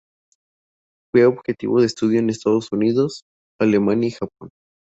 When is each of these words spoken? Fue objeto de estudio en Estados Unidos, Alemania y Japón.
Fue 1.13 1.27
objeto 1.27 1.75
de 1.75 1.85
estudio 1.85 2.17
en 2.19 2.31
Estados 2.31 2.69
Unidos, 2.71 3.21
Alemania 3.59 4.07
y 4.07 4.11
Japón. 4.13 4.49